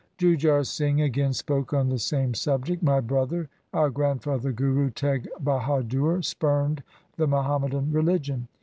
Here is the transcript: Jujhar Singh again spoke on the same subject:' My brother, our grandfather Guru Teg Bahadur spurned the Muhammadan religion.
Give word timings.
Jujhar 0.17 0.65
Singh 0.65 0.99
again 0.99 1.31
spoke 1.31 1.73
on 1.73 1.89
the 1.89 1.99
same 1.99 2.33
subject:' 2.33 2.81
My 2.91 3.01
brother, 3.01 3.49
our 3.71 3.91
grandfather 3.91 4.51
Guru 4.51 4.89
Teg 4.89 5.29
Bahadur 5.39 6.23
spurned 6.25 6.81
the 7.17 7.27
Muhammadan 7.27 7.91
religion. 7.91 8.47